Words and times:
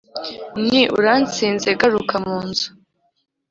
nti: 0.65 0.81
urantsinze 0.97 1.69
garuka 1.79 2.15
mu 2.25 2.37
nzu 2.47 2.67